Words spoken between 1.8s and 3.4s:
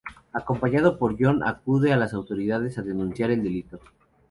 a las autoridades a denunciar